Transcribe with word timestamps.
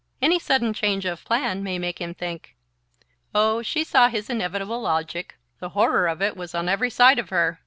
"Any 0.19 0.39
sudden 0.39 0.73
change 0.73 1.05
of 1.05 1.23
plan 1.23 1.61
may 1.61 1.77
make 1.77 2.01
him 2.01 2.15
think..." 2.15 2.55
Oh, 3.35 3.61
she 3.61 3.83
saw 3.83 4.07
his 4.07 4.31
inevitable 4.31 4.81
logic: 4.81 5.35
the 5.59 5.69
horror 5.77 6.07
of 6.07 6.23
it 6.23 6.35
was 6.35 6.55
on 6.55 6.67
every 6.67 6.89
side 6.89 7.19
of 7.19 7.29
her! 7.29 7.59